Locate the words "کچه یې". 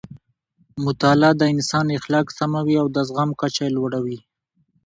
3.41-3.73